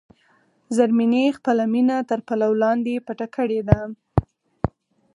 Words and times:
زرمینې 0.77 1.25
خپله 1.37 1.63
مینه 1.73 1.97
تر 2.09 2.19
پلو 2.27 2.51
لاندې 2.63 2.93
پټه 3.05 3.27
کړې 3.35 3.61
ده. 3.67 3.79